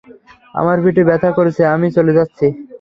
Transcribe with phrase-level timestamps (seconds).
[0.53, 2.45] আমার পিঠে ব্যাথা করছে, আমি চলে যাচ্ছি।